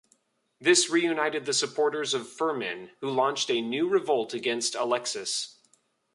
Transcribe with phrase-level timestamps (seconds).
[0.59, 5.59] This reunited the supporters of Firmin, who launched a new revolt against Alexis.